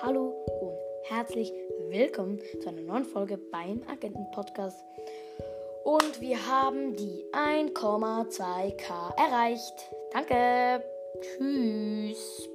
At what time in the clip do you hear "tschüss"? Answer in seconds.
11.20-12.48